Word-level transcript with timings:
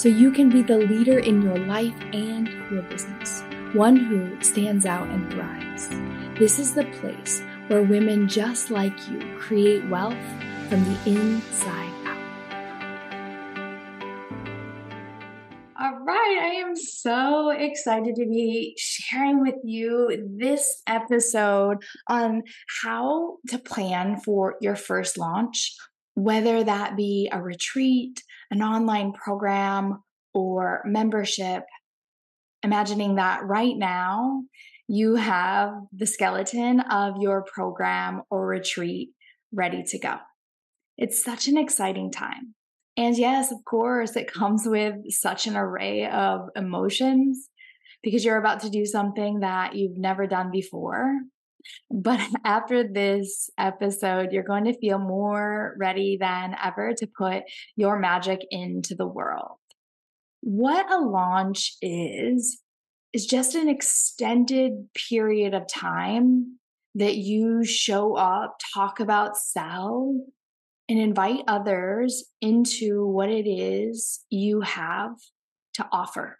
so 0.00 0.08
you 0.08 0.32
can 0.32 0.48
be 0.48 0.62
the 0.62 0.78
leader 0.78 1.18
in 1.18 1.42
your 1.42 1.58
life 1.58 1.94
and 2.14 2.48
your 2.70 2.80
business, 2.84 3.42
one 3.74 3.96
who 3.96 4.34
stands 4.42 4.86
out 4.86 5.06
and 5.08 5.30
thrives. 5.30 5.90
This 6.38 6.58
is 6.58 6.72
the 6.72 6.86
place 7.02 7.42
where 7.66 7.82
women 7.82 8.26
just 8.26 8.70
like 8.70 8.94
you 9.10 9.20
create 9.38 9.86
wealth 9.90 10.16
from 10.70 10.82
the 10.84 10.98
inside 11.04 11.92
out. 12.06 12.16
All 15.78 15.98
right, 15.98 16.38
I 16.44 16.54
am 16.66 16.74
so 16.74 17.50
excited 17.50 18.14
to 18.14 18.24
be 18.24 18.74
sharing 18.78 19.42
with 19.42 19.56
you 19.64 20.30
this 20.38 20.80
episode 20.86 21.84
on 22.08 22.44
how 22.82 23.36
to 23.48 23.58
plan 23.58 24.18
for 24.18 24.54
your 24.62 24.76
first 24.76 25.18
launch, 25.18 25.74
whether 26.14 26.62
that 26.62 26.96
be 26.96 27.28
a 27.32 27.40
retreat, 27.40 28.22
an 28.50 28.62
online 28.62 29.12
program, 29.12 30.02
or 30.34 30.82
membership. 30.84 31.64
Imagining 32.62 33.16
that 33.16 33.44
right 33.44 33.76
now 33.76 34.42
you 34.86 35.14
have 35.14 35.72
the 35.92 36.06
skeleton 36.06 36.80
of 36.80 37.14
your 37.20 37.42
program 37.42 38.22
or 38.30 38.46
retreat 38.46 39.10
ready 39.52 39.82
to 39.84 39.98
go. 39.98 40.16
It's 40.98 41.24
such 41.24 41.48
an 41.48 41.56
exciting 41.56 42.10
time. 42.10 42.54
And 42.96 43.16
yes, 43.16 43.50
of 43.50 43.64
course, 43.64 44.16
it 44.16 44.30
comes 44.30 44.64
with 44.66 44.96
such 45.08 45.46
an 45.46 45.56
array 45.56 46.06
of 46.06 46.48
emotions 46.54 47.48
because 48.02 48.24
you're 48.24 48.36
about 48.36 48.60
to 48.60 48.70
do 48.70 48.84
something 48.84 49.40
that 49.40 49.74
you've 49.74 49.96
never 49.96 50.26
done 50.26 50.50
before. 50.50 51.20
But 51.90 52.20
after 52.44 52.86
this 52.86 53.50
episode, 53.58 54.32
you're 54.32 54.42
going 54.42 54.64
to 54.64 54.78
feel 54.78 54.98
more 54.98 55.74
ready 55.78 56.16
than 56.20 56.56
ever 56.62 56.94
to 56.94 57.06
put 57.06 57.44
your 57.76 57.98
magic 57.98 58.40
into 58.50 58.94
the 58.94 59.06
world. 59.06 59.58
What 60.40 60.90
a 60.90 60.98
launch 60.98 61.76
is, 61.82 62.60
is 63.12 63.26
just 63.26 63.54
an 63.54 63.68
extended 63.68 64.88
period 65.08 65.54
of 65.54 65.68
time 65.68 66.58
that 66.94 67.16
you 67.16 67.64
show 67.64 68.16
up, 68.16 68.56
talk 68.74 69.00
about, 69.00 69.36
sell, 69.36 70.18
and 70.88 70.98
invite 70.98 71.42
others 71.46 72.24
into 72.40 73.06
what 73.06 73.28
it 73.28 73.48
is 73.48 74.24
you 74.28 74.60
have 74.62 75.12
to 75.74 75.86
offer. 75.92 76.39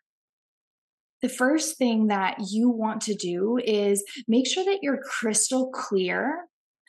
The 1.22 1.28
first 1.28 1.76
thing 1.76 2.06
that 2.06 2.36
you 2.50 2.70
want 2.70 3.02
to 3.02 3.14
do 3.14 3.58
is 3.62 4.02
make 4.26 4.46
sure 4.46 4.64
that 4.64 4.78
you're 4.82 5.02
crystal 5.02 5.70
clear 5.70 6.46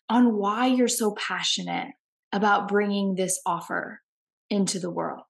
on 0.09 0.37
why 0.37 0.67
you're 0.67 0.87
so 0.87 1.13
passionate 1.15 1.89
about 2.31 2.67
bringing 2.67 3.15
this 3.15 3.41
offer 3.45 4.01
into 4.49 4.79
the 4.79 4.91
world. 4.91 5.23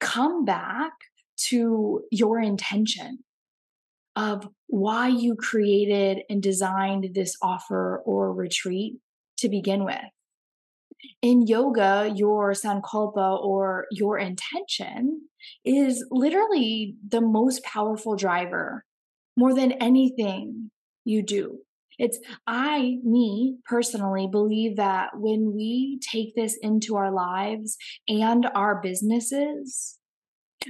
Come 0.00 0.44
back 0.44 0.92
to 1.48 2.02
your 2.10 2.40
intention 2.40 3.18
of 4.14 4.48
why 4.68 5.08
you 5.08 5.36
created 5.36 6.22
and 6.30 6.42
designed 6.42 7.10
this 7.14 7.36
offer 7.42 8.02
or 8.06 8.32
retreat 8.32 8.94
to 9.38 9.48
begin 9.48 9.84
with 9.84 10.00
in 11.22 11.46
yoga, 11.46 12.12
your 12.14 12.52
sankalpa 12.52 13.42
or 13.42 13.86
your 13.90 14.18
intention 14.18 15.28
is 15.64 16.04
literally 16.10 16.94
the 17.06 17.20
most 17.20 17.62
powerful 17.64 18.16
driver 18.16 18.84
more 19.36 19.54
than 19.54 19.72
anything 19.72 20.70
you 21.04 21.22
do. 21.22 21.58
It's 21.98 22.18
I, 22.46 22.98
me 23.04 23.56
personally, 23.64 24.28
believe 24.30 24.76
that 24.76 25.10
when 25.18 25.54
we 25.54 25.98
take 26.02 26.34
this 26.34 26.58
into 26.60 26.96
our 26.96 27.10
lives 27.10 27.76
and 28.06 28.46
our 28.54 28.80
businesses, 28.82 29.98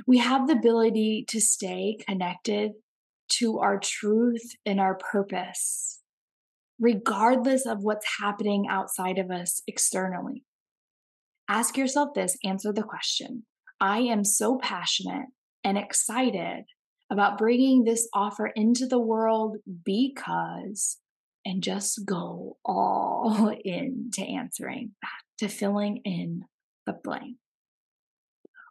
we 0.06 0.18
have 0.18 0.46
the 0.46 0.52
ability 0.52 1.24
to 1.28 1.40
stay 1.40 1.96
connected 2.06 2.72
to 3.28 3.58
our 3.58 3.78
truth 3.78 4.52
and 4.64 4.80
our 4.80 4.94
purpose 4.94 5.95
regardless 6.78 7.66
of 7.66 7.78
what's 7.80 8.06
happening 8.20 8.66
outside 8.68 9.18
of 9.18 9.30
us 9.30 9.62
externally. 9.66 10.44
Ask 11.48 11.76
yourself 11.76 12.10
this, 12.14 12.36
answer 12.44 12.72
the 12.72 12.82
question 12.82 13.44
I 13.80 13.98
am 14.00 14.24
so 14.24 14.58
passionate 14.58 15.26
and 15.62 15.78
excited 15.78 16.64
about 17.10 17.38
bringing 17.38 17.84
this 17.84 18.08
offer 18.14 18.50
into 18.56 18.86
the 18.86 19.00
world 19.00 19.56
because, 19.84 20.98
and 21.44 21.62
just 21.62 22.00
go 22.04 22.56
all 22.64 23.54
in 23.64 24.10
to 24.14 24.22
answering 24.22 24.92
that, 25.02 25.46
to 25.46 25.48
filling 25.48 26.00
in 26.04 26.42
the 26.84 26.96
blank. 27.04 27.36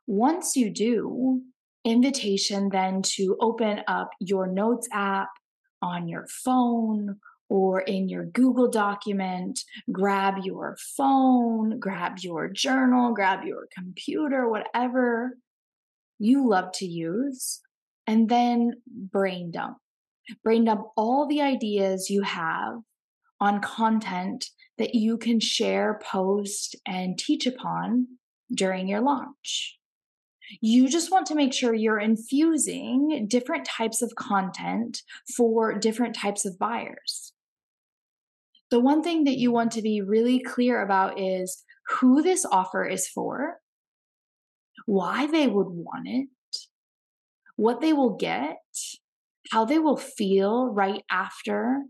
Once 0.07 0.55
you 0.55 0.71
do, 0.71 1.41
invitation 1.83 2.69
then 2.71 3.01
to 3.03 3.37
open 3.39 3.81
up 3.87 4.09
your 4.19 4.47
notes 4.47 4.87
app 4.91 5.29
on 5.81 6.07
your 6.07 6.25
phone 6.43 7.17
or 7.49 7.81
in 7.81 8.09
your 8.09 8.25
Google 8.25 8.69
document, 8.69 9.59
grab 9.91 10.35
your 10.43 10.77
phone, 10.97 11.79
grab 11.79 12.17
your 12.19 12.49
journal, 12.49 13.13
grab 13.13 13.43
your 13.43 13.67
computer, 13.73 14.49
whatever 14.49 15.37
you 16.17 16.47
love 16.47 16.71
to 16.75 16.85
use, 16.85 17.61
and 18.07 18.29
then 18.29 18.73
brain 18.87 19.51
dump. 19.51 19.77
Brain 20.43 20.65
dump 20.65 20.87
all 20.97 21.27
the 21.27 21.41
ideas 21.41 22.09
you 22.09 22.23
have 22.23 22.79
on 23.39 23.61
content 23.61 24.45
that 24.77 24.95
you 24.95 25.17
can 25.17 25.39
share, 25.39 25.99
post, 26.03 26.75
and 26.87 27.17
teach 27.17 27.45
upon 27.45 28.07
during 28.53 28.87
your 28.87 29.01
launch. 29.01 29.77
You 30.61 30.87
just 30.87 31.11
want 31.11 31.27
to 31.27 31.35
make 31.35 31.53
sure 31.53 31.73
you're 31.73 31.99
infusing 31.99 33.27
different 33.27 33.65
types 33.65 34.01
of 34.01 34.15
content 34.15 35.01
for 35.35 35.77
different 35.77 36.15
types 36.15 36.45
of 36.45 36.57
buyers 36.59 37.33
the 38.75 38.81
one 38.81 39.01
thing 39.01 39.23
that 39.23 39.37
you 39.37 39.53
want 39.53 39.71
to 39.71 39.81
be 39.81 40.01
really 40.01 40.37
clear 40.37 40.81
about 40.81 41.17
is 41.17 41.63
who 41.87 42.21
this 42.21 42.43
offer 42.43 42.83
is 42.85 43.07
for, 43.07 43.61
why 44.85 45.27
they 45.27 45.47
would 45.47 45.69
want 45.69 46.05
it, 46.09 46.27
what 47.55 47.79
they 47.79 47.93
will 47.93 48.17
get, 48.17 48.57
how 49.49 49.63
they 49.63 49.79
will 49.79 49.95
feel 49.95 50.73
right 50.73 51.05
after, 51.09 51.83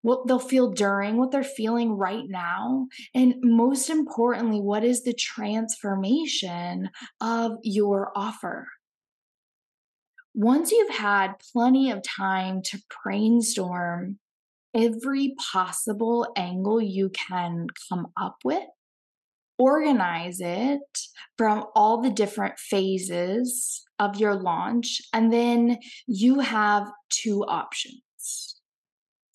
what 0.00 0.26
they'll 0.26 0.40
feel 0.40 0.72
during, 0.72 1.18
what 1.18 1.30
they're 1.30 1.44
feeling 1.44 1.92
right 1.92 2.24
now, 2.26 2.88
and 3.14 3.36
most 3.42 3.90
importantly, 3.90 4.58
what 4.58 4.82
is 4.82 5.04
the 5.04 5.14
transformation 5.14 6.90
of 7.20 7.52
your 7.62 8.10
offer. 8.16 8.66
Once 10.34 10.72
you've 10.72 10.96
had 10.96 11.34
plenty 11.52 11.92
of 11.92 12.02
time 12.02 12.60
to 12.62 12.82
brainstorm 13.04 14.18
every 14.74 15.34
possible 15.52 16.32
angle 16.36 16.80
you 16.80 17.10
can 17.10 17.66
come 17.88 18.08
up 18.16 18.36
with, 18.44 18.64
organize 19.58 20.40
it 20.40 20.80
from 21.36 21.66
all 21.74 22.00
the 22.00 22.10
different 22.10 22.58
phases 22.58 23.84
of 23.98 24.16
your 24.16 24.34
launch, 24.34 25.00
and 25.12 25.32
then 25.32 25.78
you 26.06 26.40
have 26.40 26.90
two 27.10 27.44
options. 27.44 28.60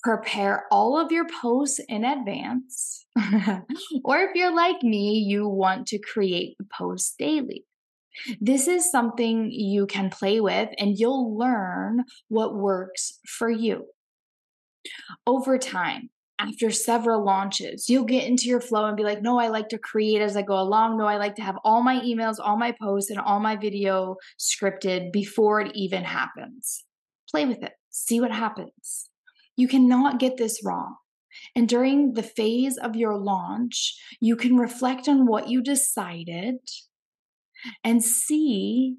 Prepare 0.03 0.65
all 0.71 0.97
of 0.99 1.11
your 1.11 1.27
posts 1.41 1.79
in 1.87 2.03
advance, 2.03 3.05
or 4.03 4.19
if 4.19 4.35
you're 4.35 4.55
like 4.55 4.81
me, 4.83 5.19
you 5.19 5.47
want 5.47 5.87
to 5.87 5.99
create 5.99 6.55
the 6.59 6.65
posts 6.77 7.13
daily. 7.17 7.65
This 8.41 8.67
is 8.67 8.89
something 8.89 9.51
you 9.51 9.85
can 9.85 10.09
play 10.09 10.39
with, 10.39 10.69
and 10.77 10.97
you'll 10.97 11.37
learn 11.37 12.03
what 12.29 12.55
works 12.55 13.19
for 13.27 13.49
you. 13.49 13.85
Over 15.25 15.57
time, 15.57 16.09
after 16.39 16.69
several 16.69 17.23
launches, 17.23 17.89
you'll 17.89 18.05
get 18.05 18.27
into 18.27 18.45
your 18.45 18.61
flow 18.61 18.85
and 18.85 18.95
be 18.95 19.03
like, 19.03 19.21
no, 19.21 19.39
I 19.39 19.47
like 19.47 19.69
to 19.69 19.77
create 19.77 20.21
as 20.21 20.37
I 20.37 20.43
go 20.43 20.59
along. 20.59 20.97
No, 20.97 21.05
I 21.05 21.17
like 21.17 21.35
to 21.35 21.41
have 21.41 21.57
all 21.63 21.81
my 21.81 21.99
emails, 22.01 22.35
all 22.39 22.57
my 22.57 22.73
posts, 22.79 23.09
and 23.09 23.19
all 23.19 23.39
my 23.39 23.55
video 23.55 24.17
scripted 24.39 25.11
before 25.11 25.61
it 25.61 25.71
even 25.73 26.03
happens. 26.03 26.83
Play 27.29 27.45
with 27.45 27.63
it, 27.63 27.73
see 27.89 28.19
what 28.19 28.31
happens. 28.31 29.09
You 29.55 29.67
cannot 29.67 30.19
get 30.19 30.37
this 30.37 30.61
wrong. 30.63 30.95
And 31.55 31.67
during 31.67 32.13
the 32.13 32.23
phase 32.23 32.77
of 32.77 32.95
your 32.95 33.17
launch, 33.17 33.95
you 34.19 34.35
can 34.35 34.57
reflect 34.57 35.07
on 35.07 35.25
what 35.25 35.49
you 35.49 35.61
decided 35.61 36.57
and 37.83 38.03
see 38.03 38.97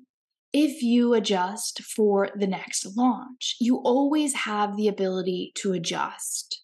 if 0.53 0.83
you 0.83 1.15
adjust 1.15 1.83
for 1.83 2.31
the 2.35 2.47
next 2.47 2.97
launch, 2.97 3.57
you 3.61 3.77
always 3.79 4.35
have 4.35 4.77
the 4.77 4.89
ability 4.89 5.53
to 5.57 5.73
adjust 5.73 6.63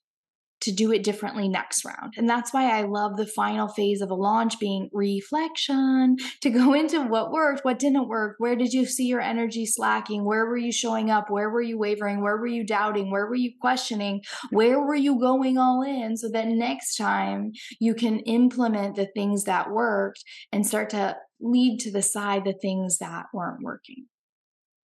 to 0.64 0.72
do 0.72 0.90
it 0.92 1.04
differently 1.04 1.46
next 1.46 1.84
round. 1.84 2.14
And 2.16 2.28
that's 2.28 2.54
why 2.54 2.70
I 2.70 2.84
love 2.84 3.18
the 3.18 3.26
final 3.26 3.68
phase 3.68 4.00
of 4.00 4.10
a 4.10 4.14
launch 4.14 4.58
being 4.58 4.88
reflection 4.94 6.16
to 6.40 6.50
go 6.50 6.72
into 6.80 7.02
what 7.02 7.32
worked, 7.32 7.66
what 7.66 7.78
didn't 7.78 8.08
work, 8.08 8.36
where 8.38 8.56
did 8.56 8.72
you 8.72 8.86
see 8.86 9.04
your 9.04 9.20
energy 9.20 9.66
slacking, 9.66 10.24
where 10.24 10.46
were 10.46 10.56
you 10.56 10.72
showing 10.72 11.10
up, 11.10 11.28
where 11.28 11.50
were 11.50 11.60
you 11.60 11.78
wavering, 11.78 12.22
where 12.22 12.38
were 12.38 12.46
you 12.46 12.64
doubting, 12.64 13.10
where 13.10 13.26
were 13.26 13.34
you 13.34 13.52
questioning, 13.60 14.22
where 14.50 14.80
were 14.80 14.94
you 14.94 15.20
going 15.20 15.58
all 15.58 15.82
in 15.82 16.16
so 16.16 16.30
that 16.30 16.48
next 16.48 16.96
time 16.96 17.52
you 17.78 17.94
can 17.94 18.20
implement 18.20 18.96
the 18.96 19.08
things 19.14 19.44
that 19.44 19.70
worked 19.70 20.24
and 20.50 20.66
start 20.66 20.88
to 20.90 21.14
lead 21.44 21.78
to 21.80 21.92
the 21.92 22.02
side 22.02 22.44
the 22.44 22.54
things 22.54 22.98
that 22.98 23.26
weren't 23.32 23.62
working. 23.62 24.06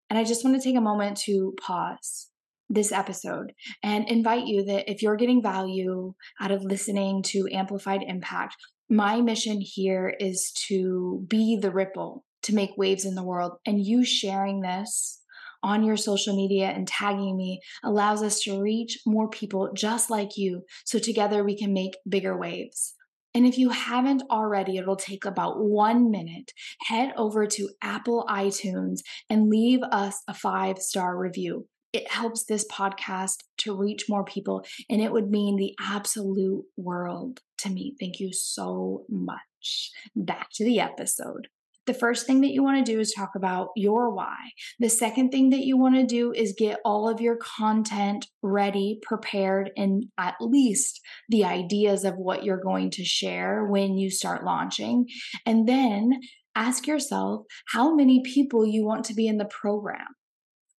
And 0.08 0.18
I 0.18 0.24
just 0.24 0.44
want 0.44 0.56
to 0.56 0.62
take 0.62 0.76
a 0.76 0.80
moment 0.80 1.16
to 1.24 1.54
pause 1.60 2.28
this 2.68 2.92
episode 2.92 3.52
and 3.82 4.08
invite 4.08 4.46
you 4.46 4.64
that 4.64 4.88
if 4.90 5.02
you're 5.02 5.16
getting 5.16 5.42
value 5.42 6.14
out 6.40 6.50
of 6.50 6.62
listening 6.62 7.22
to 7.22 7.48
Amplified 7.50 8.02
Impact, 8.06 8.56
my 8.88 9.20
mission 9.20 9.60
here 9.60 10.14
is 10.20 10.52
to 10.68 11.24
be 11.28 11.56
the 11.60 11.70
ripple 11.70 12.24
to 12.42 12.54
make 12.54 12.70
waves 12.76 13.04
in 13.04 13.14
the 13.14 13.24
world. 13.24 13.52
And 13.66 13.84
you 13.84 14.04
sharing 14.04 14.60
this 14.60 15.20
on 15.62 15.84
your 15.84 15.96
social 15.96 16.34
media 16.34 16.66
and 16.66 16.88
tagging 16.88 17.36
me 17.36 17.60
allows 17.84 18.22
us 18.22 18.40
to 18.42 18.60
reach 18.60 18.98
more 19.06 19.28
people 19.28 19.70
just 19.74 20.10
like 20.10 20.36
you. 20.36 20.62
So 20.84 20.98
together 20.98 21.44
we 21.44 21.56
can 21.56 21.72
make 21.72 21.96
bigger 22.08 22.36
waves. 22.36 22.94
And 23.34 23.46
if 23.46 23.58
you 23.58 23.70
haven't 23.70 24.22
already, 24.30 24.76
it'll 24.76 24.96
take 24.96 25.24
about 25.24 25.60
one 25.60 26.10
minute. 26.10 26.52
Head 26.88 27.12
over 27.16 27.46
to 27.46 27.70
Apple 27.80 28.26
iTunes 28.28 29.00
and 29.28 29.48
leave 29.48 29.82
us 29.82 30.22
a 30.26 30.34
five 30.34 30.78
star 30.78 31.16
review 31.16 31.66
it 31.92 32.10
helps 32.10 32.44
this 32.44 32.66
podcast 32.68 33.38
to 33.58 33.76
reach 33.76 34.08
more 34.08 34.24
people 34.24 34.64
and 34.88 35.00
it 35.00 35.12
would 35.12 35.30
mean 35.30 35.56
the 35.56 35.74
absolute 35.80 36.64
world 36.76 37.40
to 37.58 37.70
me. 37.70 37.94
Thank 37.98 38.20
you 38.20 38.32
so 38.32 39.04
much. 39.08 39.90
Back 40.14 40.48
to 40.54 40.64
the 40.64 40.80
episode. 40.80 41.48
The 41.90 41.98
first 41.98 42.24
thing 42.24 42.42
that 42.42 42.52
you 42.52 42.62
want 42.62 42.86
to 42.86 42.92
do 42.92 43.00
is 43.00 43.12
talk 43.12 43.30
about 43.34 43.70
your 43.74 44.14
why. 44.14 44.36
The 44.78 44.88
second 44.88 45.30
thing 45.30 45.50
that 45.50 45.64
you 45.64 45.76
want 45.76 45.96
to 45.96 46.06
do 46.06 46.32
is 46.32 46.54
get 46.56 46.78
all 46.84 47.08
of 47.08 47.20
your 47.20 47.34
content 47.34 48.28
ready, 48.42 49.00
prepared, 49.02 49.72
and 49.76 50.04
at 50.16 50.36
least 50.40 51.00
the 51.30 51.44
ideas 51.44 52.04
of 52.04 52.14
what 52.14 52.44
you're 52.44 52.62
going 52.62 52.90
to 52.90 53.04
share 53.04 53.64
when 53.64 53.98
you 53.98 54.08
start 54.08 54.44
launching. 54.44 55.08
And 55.44 55.68
then 55.68 56.20
ask 56.54 56.86
yourself 56.86 57.42
how 57.66 57.92
many 57.92 58.22
people 58.22 58.64
you 58.64 58.84
want 58.84 59.06
to 59.06 59.14
be 59.14 59.26
in 59.26 59.38
the 59.38 59.46
program 59.46 60.06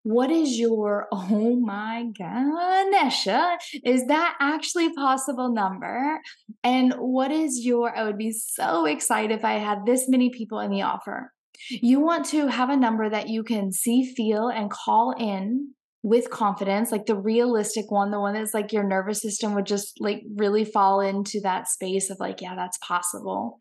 what 0.02 0.30
is 0.30 0.58
your, 0.58 1.08
oh 1.12 1.56
my 1.56 2.06
God, 2.18 2.92
Nesha, 2.92 3.54
uh, 3.54 3.56
is 3.84 4.06
that 4.06 4.36
actually 4.40 4.92
possible 4.94 5.52
number? 5.52 6.18
And 6.64 6.94
what 6.94 7.30
is 7.30 7.64
your, 7.64 7.96
I 7.96 8.04
would 8.04 8.18
be 8.18 8.32
so 8.32 8.86
excited 8.86 9.32
if 9.32 9.44
I 9.44 9.54
had 9.54 9.86
this 9.86 10.08
many 10.08 10.30
people 10.30 10.60
in 10.60 10.70
the 10.70 10.82
offer. 10.82 11.32
You 11.68 12.00
want 12.00 12.24
to 12.26 12.46
have 12.46 12.70
a 12.70 12.76
number 12.76 13.10
that 13.10 13.28
you 13.28 13.42
can 13.42 13.70
see, 13.70 14.14
feel, 14.14 14.48
and 14.48 14.70
call 14.70 15.14
in 15.18 15.74
with 16.02 16.30
confidence, 16.30 16.90
like 16.90 17.04
the 17.04 17.16
realistic 17.16 17.90
one, 17.90 18.10
the 18.10 18.18
one 18.18 18.32
that's 18.32 18.54
like 18.54 18.72
your 18.72 18.84
nervous 18.84 19.20
system 19.20 19.54
would 19.54 19.66
just 19.66 20.00
like 20.00 20.22
really 20.36 20.64
fall 20.64 21.00
into 21.00 21.40
that 21.42 21.68
space 21.68 22.08
of 22.08 22.18
like, 22.18 22.40
yeah, 22.40 22.54
that's 22.56 22.78
possible. 22.78 23.60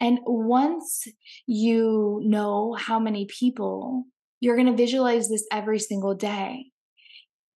And 0.00 0.20
once 0.24 1.06
you 1.46 2.20
know 2.24 2.76
how 2.78 3.00
many 3.00 3.26
people 3.26 4.04
you're 4.40 4.56
going 4.56 4.70
to 4.70 4.76
visualize 4.76 5.28
this 5.28 5.46
every 5.52 5.78
single 5.78 6.14
day. 6.14 6.66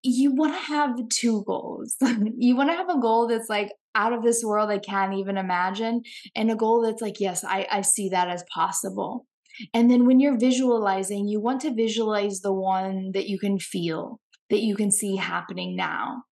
You 0.03 0.35
want 0.35 0.55
to 0.55 0.61
have 0.61 0.97
two 1.11 1.45
goals. 1.47 1.97
you 2.37 2.57
want 2.57 2.71
to 2.71 2.77
have 2.77 2.89
a 2.89 3.01
goal 3.01 3.27
that's 3.27 3.49
like 3.49 3.73
out 3.95 4.13
of 4.13 4.23
this 4.23 4.43
world 4.45 4.71
I 4.71 4.79
can't 4.79 5.15
even 5.15 5.37
imagine, 5.37 6.03
and 6.37 6.51
a 6.51 6.57
goal 6.57 6.83
that's 6.83 7.03
like, 7.03 7.19
yes, 7.19 7.45
I, 7.45 7.67
I 7.71 7.81
see 7.81 8.09
that 8.11 8.29
as 8.29 8.45
possible. 8.55 9.27
And 9.75 9.91
then 9.91 10.07
when 10.07 10.21
you're 10.21 10.39
visualizing, 10.39 11.27
you 11.27 11.41
want 11.41 11.61
to 11.63 11.75
visualize 11.75 12.41
the 12.41 12.53
one 12.53 13.11
that 13.13 13.29
you 13.29 13.41
can 13.41 13.59
feel, 13.59 14.21
that 14.51 14.61
you 14.61 14.77
can 14.77 14.93
see 14.93 15.17
happening 15.17 15.75
now. 15.75 16.23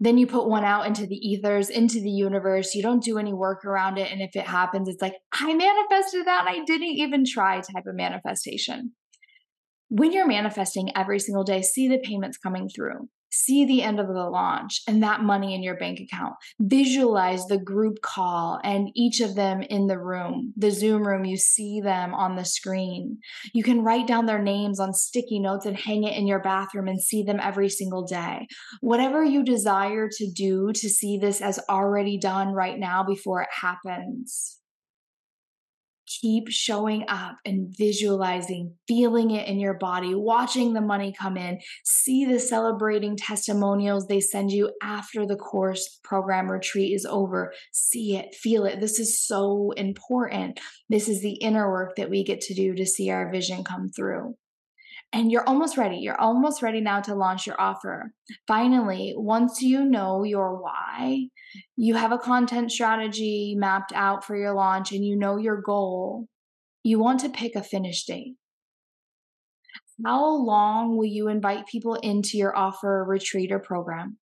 Then 0.00 0.18
you 0.18 0.26
put 0.26 0.48
one 0.48 0.62
out 0.62 0.86
into 0.86 1.06
the 1.06 1.16
ethers, 1.16 1.70
into 1.70 2.00
the 2.00 2.10
universe. 2.10 2.74
You 2.74 2.82
don't 2.82 3.02
do 3.02 3.18
any 3.18 3.32
work 3.32 3.64
around 3.64 3.98
it. 3.98 4.12
And 4.12 4.20
if 4.20 4.36
it 4.36 4.46
happens, 4.46 4.88
it's 4.88 5.02
like, 5.02 5.14
I 5.32 5.54
manifested 5.54 6.26
that. 6.26 6.46
I 6.46 6.62
didn't 6.64 6.84
even 6.84 7.24
try 7.24 7.56
type 7.56 7.86
of 7.86 7.96
manifestation 7.96 8.92
when 9.88 10.12
you're 10.12 10.26
manifesting 10.26 10.90
every 10.96 11.18
single 11.18 11.44
day, 11.44 11.62
see 11.62 11.88
the 11.88 11.98
payments 11.98 12.36
coming 12.36 12.68
through, 12.68 13.08
see 13.30 13.64
the 13.64 13.82
end 13.82 13.98
of 13.98 14.08
the 14.08 14.28
launch 14.28 14.82
and 14.86 15.02
that 15.02 15.22
money 15.22 15.54
in 15.54 15.62
your 15.62 15.76
bank 15.76 15.98
account. 16.00 16.34
Visualize 16.60 17.44
the 17.46 17.58
group 17.58 18.00
call 18.02 18.60
and 18.62 18.90
each 18.94 19.20
of 19.20 19.34
them 19.34 19.62
in 19.62 19.86
the 19.86 19.98
room, 19.98 20.52
the 20.56 20.70
Zoom 20.70 21.06
room, 21.06 21.24
you 21.24 21.36
see 21.36 21.80
them 21.80 22.14
on 22.14 22.36
the 22.36 22.44
screen. 22.44 23.18
You 23.54 23.62
can 23.62 23.82
write 23.82 24.06
down 24.06 24.26
their 24.26 24.42
names 24.42 24.78
on 24.78 24.92
sticky 24.92 25.40
notes 25.40 25.66
and 25.66 25.76
hang 25.76 26.04
it 26.04 26.16
in 26.16 26.26
your 26.26 26.40
bathroom 26.40 26.88
and 26.88 27.00
see 27.00 27.22
them 27.22 27.40
every 27.42 27.68
single 27.68 28.04
day. 28.04 28.46
Whatever 28.80 29.24
you 29.24 29.42
desire 29.42 30.08
to 30.10 30.30
do 30.30 30.72
to 30.72 30.88
see 30.88 31.18
this 31.18 31.40
as 31.40 31.58
already 31.68 32.18
done 32.18 32.48
right 32.48 32.78
now 32.78 33.04
before 33.04 33.42
it 33.42 33.48
happens 33.52 34.58
keep 36.20 36.48
showing 36.48 37.04
up 37.08 37.36
and 37.44 37.74
visualizing, 37.76 38.74
feeling 38.86 39.30
it 39.30 39.46
in 39.46 39.58
your 39.58 39.74
body, 39.74 40.14
watching 40.14 40.72
the 40.72 40.80
money 40.80 41.14
come 41.16 41.36
in, 41.36 41.58
see 41.84 42.24
the 42.24 42.38
celebrating 42.38 43.16
testimonials 43.16 44.06
they 44.06 44.20
send 44.20 44.50
you 44.50 44.70
after 44.82 45.26
the 45.26 45.36
course 45.36 46.00
program 46.02 46.50
retreat 46.50 46.94
is 46.94 47.06
over. 47.06 47.52
See 47.72 48.16
it, 48.16 48.34
feel 48.34 48.64
it. 48.64 48.80
This 48.80 48.98
is 48.98 49.20
so 49.20 49.72
important. 49.76 50.60
This 50.88 51.08
is 51.08 51.22
the 51.22 51.34
inner 51.34 51.70
work 51.70 51.96
that 51.96 52.10
we 52.10 52.24
get 52.24 52.40
to 52.42 52.54
do 52.54 52.74
to 52.74 52.86
see 52.86 53.10
our 53.10 53.30
vision 53.30 53.64
come 53.64 53.88
through 53.88 54.34
and 55.12 55.30
you're 55.32 55.48
almost 55.48 55.76
ready. 55.76 55.96
You're 55.96 56.20
almost 56.20 56.62
ready 56.62 56.80
now 56.80 57.00
to 57.00 57.14
launch 57.14 57.46
your 57.46 57.60
offer. 57.60 58.12
Finally, 58.46 59.14
once 59.16 59.62
you 59.62 59.84
know 59.84 60.22
your 60.22 60.60
why, 60.60 61.28
you 61.76 61.94
have 61.94 62.12
a 62.12 62.18
content 62.18 62.70
strategy 62.70 63.54
mapped 63.56 63.92
out 63.94 64.24
for 64.24 64.36
your 64.36 64.54
launch, 64.54 64.92
and 64.92 65.04
you 65.04 65.16
know 65.16 65.36
your 65.36 65.60
goal, 65.60 66.26
you 66.82 66.98
want 66.98 67.20
to 67.20 67.30
pick 67.30 67.54
a 67.54 67.62
finish 67.62 68.04
date. 68.04 68.34
How 70.04 70.26
long 70.26 70.96
will 70.96 71.06
you 71.06 71.28
invite 71.28 71.66
people 71.66 71.94
into 71.94 72.36
your 72.36 72.56
offer, 72.56 73.04
retreat, 73.06 73.50
or 73.50 73.58
program? 73.58 74.18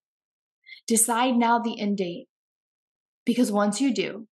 Decide 0.86 1.36
now 1.36 1.58
the 1.58 1.78
end 1.78 1.98
date. 1.98 2.28
Because 3.26 3.50
once 3.50 3.80
you 3.80 3.92
do, 3.92 4.28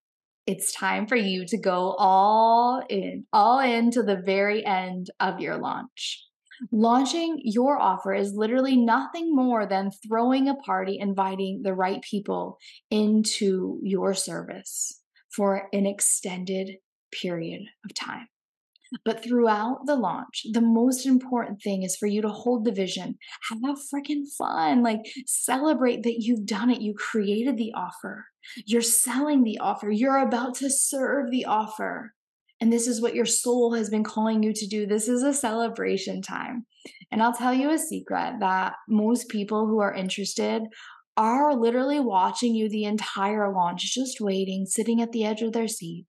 it's 0.46 0.72
time 0.72 1.08
for 1.08 1.16
you 1.16 1.46
to 1.48 1.58
go 1.58 1.96
all 1.98 2.84
in, 2.89 3.25
all 3.34 3.60
in 3.60 3.92
to 3.92 4.04
the 4.04 4.22
very 4.24 4.63
end 4.63 5.10
of 5.20 5.39
your 5.39 5.58
launch. 5.58 6.24
Launching 6.72 7.39
your 7.43 7.79
offer 7.79 8.13
is 8.13 8.34
literally 8.34 8.75
nothing 8.75 9.36
more 9.36 9.65
than 9.65 9.91
throwing 10.08 10.48
a 10.48 10.55
party, 10.55 10.98
inviting 11.00 11.62
the 11.63 11.74
right 11.74 12.01
people 12.01 12.58
into 12.89 13.79
your 13.84 14.13
service 14.13 15.01
for 15.32 15.67
an 15.74 15.86
extended 15.86 16.77
period 17.12 17.63
of 17.86 17.93
time. 17.93 18.27
But 19.05 19.24
throughout 19.24 19.86
the 19.86 19.96
launch, 19.96 20.46
the 20.51 20.62
most 20.62 21.05
important 21.05 21.62
thing 21.62 21.84
is 21.84 21.96
for 21.96 22.05
you 22.05 22.22
to 22.22 22.29
hold 22.29 22.63
the 22.63 22.72
vision, 22.72 23.17
have 23.50 23.77
freaking 23.93 24.24
fun, 24.38 24.84
like 24.84 25.00
celebrate 25.25 26.03
that 26.03 26.22
you've 26.22 26.46
done 26.46 26.70
it. 26.70 26.82
You 26.82 26.93
created 26.93 27.58
the 27.58 27.74
offer, 27.75 28.25
you're 28.65 28.82
selling 28.82 29.43
the 29.43 29.58
offer, 29.58 29.89
you're 29.89 30.20
about 30.20 30.55
to 30.55 30.70
serve 30.70 31.32
the 31.32 31.46
offer. 31.46 32.13
And 32.63 32.72
this 32.72 32.88
is 32.88 33.01
what 33.01 33.13
your 33.13 33.25
soul 33.25 33.74
has 33.74 33.89
been 33.89 34.05
calling 34.05 34.41
you 34.41 34.53
to 34.53 34.65
do. 34.65 34.86
This 34.86 35.10
is 35.10 35.22
a 35.22 35.34
celebration 35.34 36.22
time. 36.22 36.65
And 37.12 37.22
I'll 37.22 37.34
tell 37.34 37.53
you 37.53 37.72
a 37.72 37.77
secret 37.77 38.36
that 38.39 38.75
most 38.88 39.27
people 39.27 39.67
who 39.67 39.79
are 39.79 39.93
interested 39.93 40.62
are 41.17 41.58
literally 41.58 42.00
watching 42.00 42.55
you 42.55 42.70
the 42.70 42.86
entire 42.86 43.53
launch, 43.53 43.93
just 43.93 44.22
waiting, 44.22 44.65
sitting 44.65 45.01
at 45.01 45.12
the 45.12 45.25
edge 45.25 45.41
of 45.41 45.51
their 45.51 45.67
seat. 45.67 46.05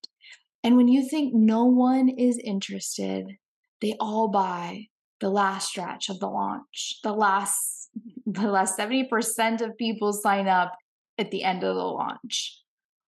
And 0.62 0.76
when 0.76 0.87
you 0.87 1.08
think 1.08 1.34
no 1.34 1.64
one 1.64 2.08
is 2.08 2.38
interested, 2.38 3.26
they 3.80 3.96
all 3.99 4.28
buy 4.28 4.87
the 5.18 5.30
last 5.30 5.70
stretch 5.70 6.08
of 6.08 6.20
the 6.20 6.28
launch. 6.28 7.00
The 7.02 7.14
last 7.14 7.90
the 8.26 8.46
last 8.46 8.78
70% 8.78 9.61
of 9.61 9.76
people 9.76 10.12
sign 10.12 10.46
up 10.46 10.76
at 11.18 11.32
the 11.32 11.42
end 11.42 11.64
of 11.64 11.75
the 11.75 11.82
launch 11.82 12.63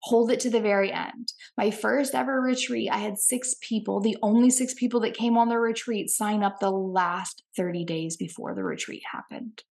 hold 0.06 0.30
it 0.30 0.38
to 0.38 0.50
the 0.50 0.60
very 0.60 0.92
end. 0.92 1.32
My 1.56 1.72
first 1.72 2.14
ever 2.14 2.40
retreat, 2.40 2.88
I 2.92 2.98
had 2.98 3.18
six 3.18 3.56
people, 3.60 4.00
the 4.00 4.16
only 4.22 4.50
six 4.50 4.72
people 4.72 5.00
that 5.00 5.16
came 5.16 5.36
on 5.36 5.48
the 5.48 5.58
retreat 5.58 6.10
sign 6.10 6.44
up 6.44 6.60
the 6.60 6.70
last 6.70 7.42
30 7.56 7.84
days 7.84 8.16
before 8.16 8.54
the 8.54 8.62
retreat 8.62 9.02
happened. 9.12 9.64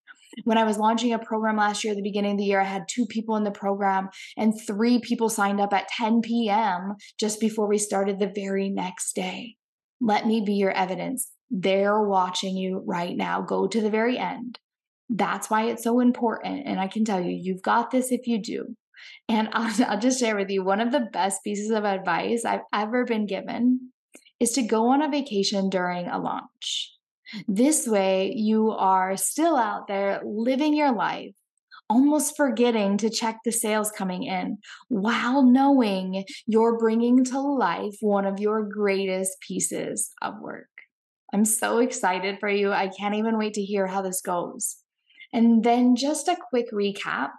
When 0.43 0.57
I 0.57 0.65
was 0.65 0.77
launching 0.77 1.13
a 1.13 1.19
program 1.19 1.55
last 1.55 1.85
year 1.85 1.95
the 1.95 2.01
beginning 2.01 2.33
of 2.33 2.37
the 2.37 2.43
year, 2.43 2.59
I 2.59 2.65
had 2.65 2.89
two 2.89 3.05
people 3.05 3.37
in 3.37 3.45
the 3.45 3.51
program 3.51 4.09
and 4.35 4.53
three 4.67 4.99
people 4.99 5.29
signed 5.29 5.61
up 5.61 5.71
at 5.71 5.87
10 5.87 6.19
p.m. 6.21 6.95
just 7.17 7.39
before 7.39 7.69
we 7.69 7.77
started 7.77 8.19
the 8.19 8.33
very 8.35 8.69
next 8.69 9.13
day. 9.15 9.55
Let 10.01 10.27
me 10.27 10.43
be 10.45 10.55
your 10.55 10.71
evidence. 10.71 11.31
They're 11.49 12.01
watching 12.01 12.57
you 12.57 12.83
right 12.85 13.15
now. 13.15 13.41
Go 13.41 13.67
to 13.67 13.79
the 13.79 13.89
very 13.89 14.17
end. 14.17 14.59
That's 15.09 15.49
why 15.49 15.67
it's 15.67 15.83
so 15.83 16.01
important. 16.01 16.63
And 16.65 16.77
I 16.77 16.89
can 16.89 17.05
tell 17.05 17.21
you, 17.21 17.31
you've 17.31 17.61
got 17.61 17.91
this 17.91 18.11
if 18.11 18.27
you 18.27 18.41
do. 18.41 18.75
And 19.27 19.49
I'll, 19.53 19.73
I'll, 19.85 19.99
just 19.99 20.19
share 20.19 20.35
with 20.35 20.49
you 20.49 20.63
one 20.63 20.81
of 20.81 20.91
the 20.91 21.07
best 21.11 21.43
pieces 21.43 21.71
of 21.71 21.85
advice 21.85 22.45
I've 22.45 22.61
ever 22.73 23.05
been 23.05 23.25
given 23.25 23.91
is 24.39 24.51
to 24.53 24.63
go 24.63 24.87
on 24.87 25.01
a 25.01 25.09
vacation 25.09 25.69
during 25.69 26.07
a 26.07 26.19
launch. 26.19 26.91
This 27.47 27.87
way, 27.87 28.33
you 28.35 28.71
are 28.71 29.17
still 29.17 29.55
out 29.55 29.87
there 29.87 30.21
living 30.23 30.75
your 30.75 30.93
life, 30.93 31.31
almost 31.89 32.37
forgetting 32.37 32.97
to 32.97 33.09
check 33.09 33.39
the 33.43 33.51
sales 33.51 33.91
coming 33.91 34.23
in 34.23 34.57
while 34.89 35.43
knowing 35.43 36.23
you're 36.45 36.77
bringing 36.77 37.23
to 37.25 37.39
life 37.39 37.95
one 38.01 38.25
of 38.25 38.39
your 38.39 38.63
greatest 38.63 39.39
pieces 39.41 40.11
of 40.21 40.39
work. 40.39 40.67
I'm 41.33 41.45
so 41.45 41.79
excited 41.79 42.37
for 42.39 42.49
you. 42.49 42.71
I 42.71 42.87
can't 42.87 43.15
even 43.15 43.37
wait 43.37 43.55
to 43.55 43.63
hear 43.63 43.87
how 43.87 44.01
this 44.01 44.21
goes. 44.21 44.77
And 45.33 45.63
then, 45.63 45.95
just 45.95 46.27
a 46.27 46.37
quick 46.49 46.71
recap 46.71 47.31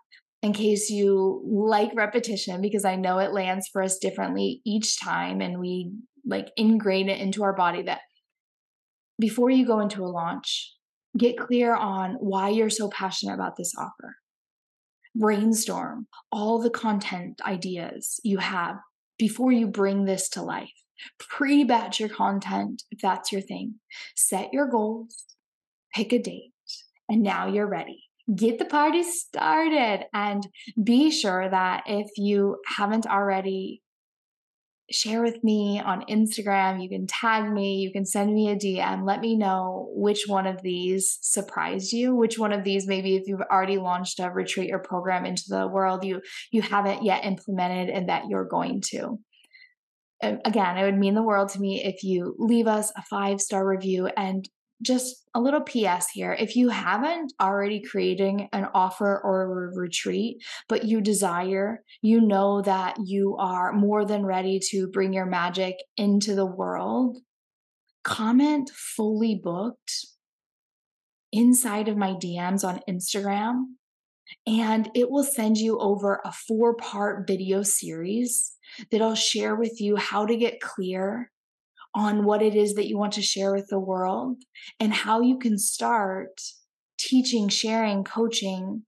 in 0.47 0.53
case 0.53 0.91
you 0.91 1.43
like 1.45 1.91
repetition, 1.97 2.63
because 2.63 2.85
I 2.85 2.95
know 2.95 3.19
it 3.19 3.33
lands 3.33 3.69
for 3.73 3.83
us 3.83 3.99
differently 3.99 4.63
each 4.65 5.01
time, 5.01 5.41
and 5.41 5.59
we 5.59 5.91
like 6.25 6.53
ingrain 6.57 7.09
it 7.09 7.21
into 7.21 7.43
our 7.43 7.53
body 7.53 7.83
that 7.83 8.01
before 9.19 9.51
you 9.51 9.67
go 9.67 9.81
into 9.81 10.05
a 10.05 10.07
launch, 10.07 10.73
get 11.19 11.37
clear 11.37 11.75
on 11.75 12.15
why 12.21 12.51
you're 12.51 12.71
so 12.71 12.89
passionate 12.89 13.35
about 13.35 13.57
this 13.57 13.75
offer. 13.77 14.17
Brainstorm 15.17 16.07
all 16.31 16.61
the 16.61 16.71
content 16.71 17.41
ideas 17.45 18.21
you 18.23 18.39
have 18.39 18.77
before 19.19 19.51
you 19.51 19.67
bring 19.67 20.05
this 20.05 20.29
to 20.29 20.43
life. 20.43 20.71
Pre 21.19 21.65
batch 21.65 21.99
your 21.99 22.09
content 22.09 22.85
if 22.93 23.01
that's 23.01 23.33
your 23.33 23.41
thing. 23.41 23.77
Set 24.15 24.53
your 24.53 24.69
goals, 24.69 25.25
pick 25.93 26.13
a 26.13 26.21
date, 26.21 26.53
and 27.09 27.23
now 27.23 27.49
you're 27.49 27.67
ready. 27.67 28.06
Get 28.35 28.59
the 28.59 28.65
party 28.65 29.03
started 29.03 30.07
and 30.13 30.47
be 30.83 31.11
sure 31.11 31.49
that 31.49 31.85
if 31.87 32.09
you 32.17 32.57
haven't 32.67 33.07
already 33.07 33.83
share 34.91 35.23
with 35.23 35.43
me 35.43 35.81
on 35.81 36.05
Instagram. 36.09 36.83
You 36.83 36.89
can 36.89 37.07
tag 37.07 37.51
me, 37.51 37.77
you 37.77 37.93
can 37.93 38.05
send 38.05 38.33
me 38.33 38.51
a 38.51 38.57
DM. 38.57 39.05
Let 39.05 39.21
me 39.21 39.37
know 39.37 39.91
which 39.95 40.25
one 40.27 40.47
of 40.47 40.63
these 40.63 41.19
surprised 41.23 41.93
you, 41.93 42.15
which 42.15 42.39
one 42.39 42.53
of 42.53 42.65
these 42.65 42.87
maybe 42.87 43.17
if 43.17 43.27
you've 43.27 43.41
already 43.41 43.79
launched 43.79 44.21
a 44.21 44.31
retreat 44.31 44.73
or 44.73 44.79
program 44.79 45.27
into 45.27 45.45
the 45.49 45.67
world 45.67 46.05
you 46.05 46.21
you 46.53 46.63
haven't 46.63 47.03
yet 47.03 47.25
implemented 47.25 47.91
and 47.91 48.09
that 48.09 48.25
you're 48.29 48.45
going 48.45 48.81
to. 48.93 49.19
Again, 50.23 50.79
it 50.79 50.85
would 50.85 50.99
mean 50.99 51.15
the 51.15 51.23
world 51.23 51.51
to 51.51 51.61
me 51.61 51.85
if 51.85 52.03
you 52.03 52.35
leave 52.39 52.67
us 52.67 52.91
a 52.97 53.03
five-star 53.03 53.67
review 53.67 54.07
and 54.17 54.49
just 54.83 55.25
a 55.35 55.41
little 55.41 55.63
PS 55.63 56.09
here. 56.13 56.37
If 56.39 56.57
you 56.57 56.69
haven't 56.69 57.33
already 57.41 57.81
creating 57.81 58.49
an 58.53 58.67
offer 58.75 59.21
or 59.23 59.43
a 59.43 59.77
retreat, 59.77 60.43
but 60.69 60.85
you 60.85 61.01
desire, 61.01 61.83
you 62.03 62.21
know 62.21 62.63
that 62.63 62.97
you 63.05 63.37
are 63.39 63.73
more 63.73 64.05
than 64.05 64.27
ready 64.27 64.61
to 64.71 64.89
bring 64.89 65.13
your 65.13 65.27
magic 65.27 65.77
into 65.97 66.35
the 66.35 66.47
world, 66.47 67.19
comment 68.05 68.71
fully 68.71 69.41
booked 69.43 70.07
inside 71.33 71.89
of 71.89 71.97
my 71.97 72.13
DMs 72.13 72.65
on 72.67 72.81
Instagram. 72.89 73.65
And 74.47 74.91
it 74.95 75.11
will 75.11 75.25
send 75.25 75.57
you 75.57 75.79
over 75.79 76.21
a 76.25 76.33
four 76.33 76.75
part 76.75 77.27
video 77.29 77.63
series 77.63 78.53
that 78.91 79.01
I'll 79.01 79.15
share 79.15 79.55
with 79.55 79.81
you 79.81 79.97
how 79.97 80.27
to 80.27 80.37
get 80.37 80.61
clear 80.61 81.31
on 81.97 82.25
what 82.25 82.43
it 82.43 82.55
is 82.55 82.75
that 82.75 82.87
you 82.87 82.99
want 82.99 83.15
to 83.15 83.23
share 83.23 83.53
with 83.55 83.67
the 83.69 83.79
world 83.79 84.37
and 84.79 84.93
how 84.93 85.23
you 85.23 85.39
can 85.39 85.59
start 85.59 86.39
teaching, 86.99 87.49
sharing, 87.49 88.05
coaching 88.05 88.83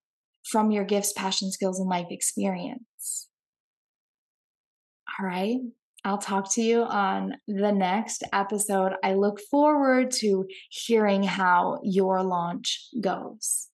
from 0.45 0.71
your 0.71 0.85
gifts, 0.85 1.15
passion, 1.15 1.51
skills, 1.51 1.81
and 1.81 1.89
life 1.89 2.09
experience. 2.11 3.29
All 5.19 5.27
right. 5.27 5.57
I'll 6.05 6.19
talk 6.19 6.53
to 6.55 6.63
you 6.63 6.83
on 6.83 7.37
the 7.49 7.73
next 7.73 8.25
episode. 8.33 8.93
I 9.03 9.15
look 9.15 9.41
forward 9.51 10.11
to 10.19 10.45
hearing 10.71 11.23
how 11.23 11.81
your 11.83 12.23
launch 12.23 12.89
goes. 13.01 13.69